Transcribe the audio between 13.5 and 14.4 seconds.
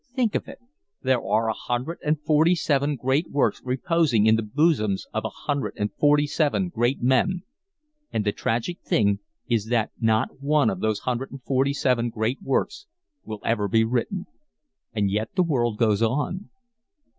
be written.